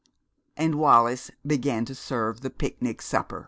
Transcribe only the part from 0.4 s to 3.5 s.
And Wallis began to serve the picnic supper.